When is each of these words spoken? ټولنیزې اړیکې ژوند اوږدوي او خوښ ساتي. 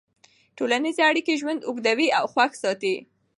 ټولنیزې 0.57 1.01
اړیکې 1.09 1.33
ژوند 1.41 1.61
اوږدوي 1.67 2.07
او 2.17 2.23
خوښ 2.33 2.51
ساتي. 2.63 2.95